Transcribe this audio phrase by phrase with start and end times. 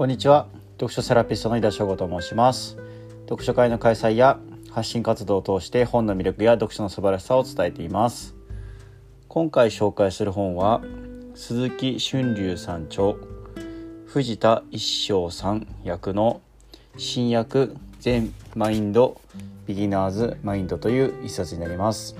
[0.00, 0.48] こんにちは。
[0.78, 2.78] 読書セラピストの井田翔吾と申します。
[3.28, 4.40] 読書会の開催や
[4.70, 8.34] 発信活動を通して本の魅力や読書の素晴らしさを伝えています。
[9.28, 10.80] 今回紹介する本は
[11.34, 13.12] 鈴木春龍さん著
[14.06, 16.40] 藤田一生さん役の
[16.96, 19.20] 新訳全マインド
[19.66, 22.16] ビギナーズマインドという一冊になります。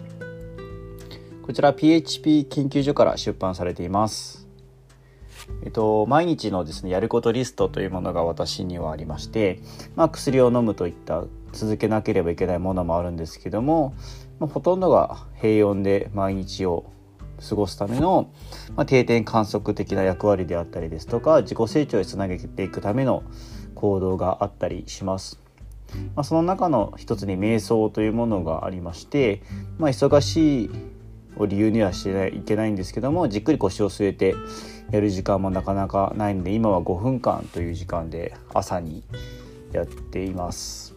[1.47, 4.50] こちら PHP 研究所から出版されています。
[5.63, 9.61] えっと、毎日のですねやることリストというものが私にはありまして、
[9.95, 13.95] まあ、薬を飲むといった続けなければいけないものもあるんですけども、
[14.39, 16.91] まあ、ほとんどが平穏で毎日を
[17.49, 18.31] 過ごすための、
[18.77, 23.23] まあ、定点観測的な役割であったりですとか自己成長につなげていくための
[23.75, 25.41] 行動があったりします。
[26.15, 29.43] まあ、その中の一つに瞑想というものがありまして、
[29.79, 30.71] まあ、忙しい
[31.41, 34.35] を理由にはしてないけないんですけどもじっくり腰を据えて
[34.91, 39.03] やる時間もなかなかないので今は5分間という時間で朝に
[39.73, 40.95] やっています。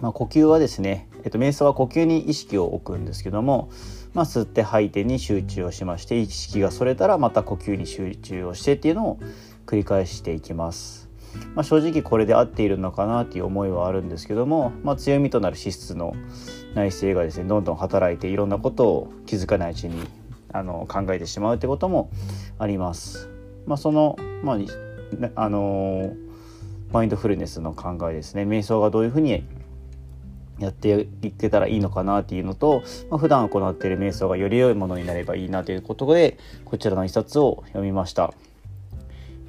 [0.00, 3.70] まあ、呼吸はですね、えっと、瞑想は呼吸に意識を置くんですけども、
[4.14, 9.20] まあ、吸って吐いてに集中をしまして意識がそれたらまた呼吸に集中をしてっていうのを
[9.64, 11.11] 繰り返していきます。
[11.54, 16.14] まあ、正直これで合っているのかなっていう思いはあるんですけども、まあ、強みとなる資質の
[16.74, 20.06] 内省がですねどんどん働いていろんなことを気づかないうちに
[20.52, 22.10] あの考えてしまうってことも
[22.58, 23.28] あります。
[23.66, 24.58] まあ、その、まあ、
[25.36, 26.14] あの
[26.92, 29.44] マインドフルネスの考えですね瞑想がどういうふうに
[30.58, 38.32] やっていけたらいいのかなっていうのと、まあ、普段行っている瞑想がより良いものになればいいなということでこちらの一冊を読みました。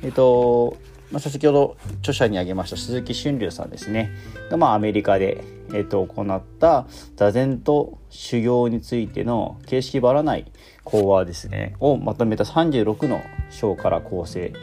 [0.01, 0.77] えっと
[1.13, 4.09] まあ、先ほど著者に挙げました鈴木俊龍さんですね。
[4.49, 10.51] が、まあ、アメリカで、えっと、行った座禅と修行についての形式ばらない
[10.83, 11.75] 講話ですね。
[11.79, 14.53] をまとめた36の章から構成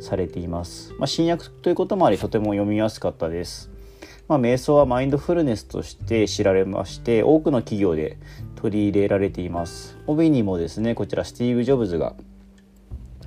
[0.00, 3.70] されています、まあ、新訳ということもありとても読みやすかったです。
[4.28, 8.16] まあ、瞑想はマインドフルネスとして知られまして多くの企業で
[8.56, 9.98] 取り入れられています。
[10.06, 12.14] 帯にもですねこちらスティーブ・ジョブズが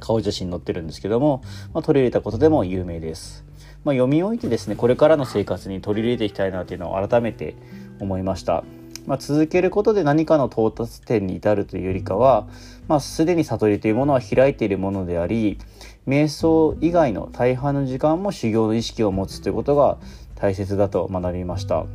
[0.02, 1.42] 顔写真載ってるんですけども、
[1.74, 3.46] まあ、取り入れたことでも有名です。
[3.86, 7.56] まあ、読み終えてですねこれからの生活に取り入れていきたいなというのを改めて
[8.00, 8.64] 思いました。
[9.08, 12.48] まあ、続けることで何かの到達点に至るというよりかは、
[12.88, 15.58] まあ、すでに悟りというものは開いているものであり
[16.08, 19.98] 瞑想以外の大半の時間も修行の意識を持つということが
[20.36, 21.86] 大切だと学びました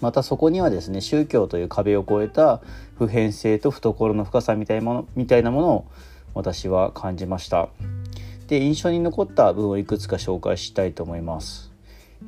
[0.00, 2.60] またそこにはですね宗教という壁を越えた
[2.96, 5.84] 普遍性と懐の深さみたいものみたいなものを
[6.38, 7.68] 私は感じました。
[8.46, 11.72] で印象に残った文をいくつか紹介したいと思います。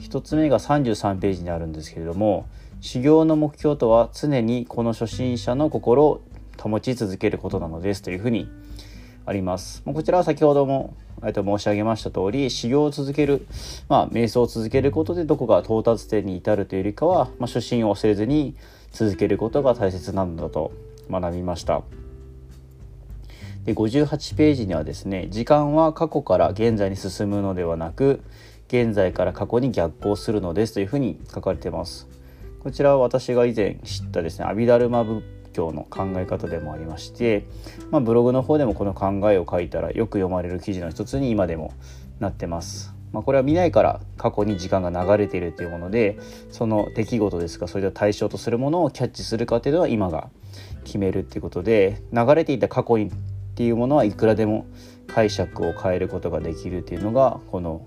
[0.01, 2.47] 1つ目が33ページにあるんですけれども
[2.81, 6.21] 修行の目標とは常にこの初心者の心を
[6.61, 8.49] 保ち続けることなのですというふうに
[9.27, 9.81] あります。
[9.85, 10.97] こちらは先ほども
[11.33, 13.47] と申し上げました通り修行を続ける、
[13.89, 18.57] まあ、瞑想を続けることでどこか到達点に至るというよりかは、まあ、初心を忘れずに
[18.91, 20.73] 続けることが大切なのだと
[21.09, 21.85] 学びました。
[23.65, 28.23] で58ページにはですね時間は過去から現在に進むのではなく
[28.69, 32.09] 現在から過去に逆行するのですというふうに書かれてます。
[32.61, 37.47] こちらは私が以前知ったですねアビダルマ仏教の考え方でもありまして、
[37.91, 41.73] まあ、ブログの方でもこの考えを書いたらよく読まれる記事の一つに今でも
[42.21, 42.95] なってます。
[43.13, 46.17] まあ、これは見ないから過去に時間が流れているというもので
[46.53, 50.29] その出来事ですかそれで対象とするものをキャッチするかというのは今が
[50.85, 53.11] 決めるっていうことで流れていた過去に
[53.51, 54.67] っていうものはいくらでも
[55.07, 57.87] 解釈を変えることができるっていうのがこの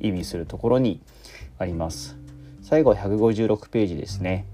[0.00, 1.00] 意味するところに
[1.58, 2.16] あります。
[2.62, 4.46] 最後は156ページですね。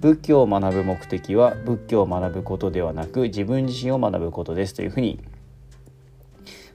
[0.00, 5.20] 仏教を学ぶ目的は仏教を学ぶことではなく自分自身を学ぶことですというふうに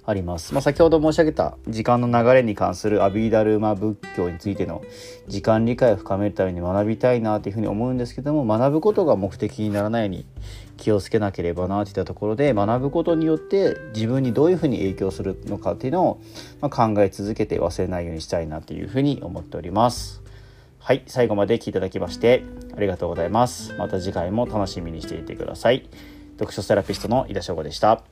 [0.07, 0.53] あります。
[0.53, 4.81] まあ、先ほど申し上げた時間の流れに関するアビーダルマ仏教についての
[5.27, 10.25] 時間理解を深めるために学びたいなというふうに思うんですけども学ぶことが目的にならないように
[10.77, 16.21] 気をつけなければなといったところで学ぶことによって自分にどういうふうに影響するのかっていうのを、
[16.61, 20.21] ま考え続けて忘れないようにしたいなというふうに思っております。
[20.79, 22.43] はい、最後まで聞いていただきまして
[22.77, 23.73] ありがとうございます。
[23.73, 25.89] また次回も楽しみにしていてください。
[26.37, 28.03] 読書セラピストの井田翔吾でした。